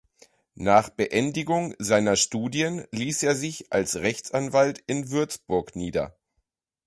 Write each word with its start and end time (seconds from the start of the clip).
Nach 0.55 0.89
Beendigung 0.89 1.75
seiner 1.77 2.15
Studien 2.15 2.85
ließ 2.91 3.21
er 3.21 3.35
sich 3.35 3.71
als 3.71 3.97
Rechtsanwalt 3.97 4.83
in 4.87 5.11
Würzburg 5.11 5.75
nieder. 5.75 6.17